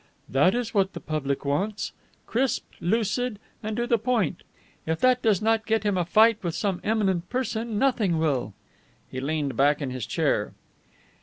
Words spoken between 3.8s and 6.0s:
the point. If that does not get him